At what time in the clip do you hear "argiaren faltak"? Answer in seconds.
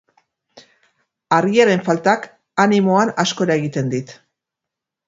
1.37-2.27